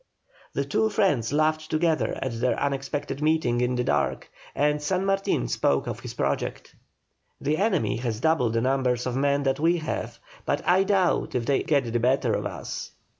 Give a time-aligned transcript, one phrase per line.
[0.53, 5.47] The two friends laughed together at their unexpected meeting in the dark, and San Martin
[5.47, 6.73] spoke of his project.
[7.39, 11.45] "The enemy has double the number of men that we have, but I doubt if
[11.45, 12.93] they get the better of us."